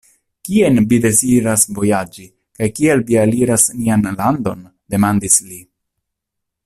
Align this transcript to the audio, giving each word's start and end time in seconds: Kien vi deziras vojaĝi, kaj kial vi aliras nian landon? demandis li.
Kien 0.47 0.79
vi 0.93 0.97
deziras 1.01 1.65
vojaĝi, 1.79 2.25
kaj 2.61 2.69
kial 2.79 3.05
vi 3.11 3.19
aliras 3.25 3.67
nian 3.83 4.09
landon? 4.23 4.65
demandis 4.95 5.39
li. 5.53 5.61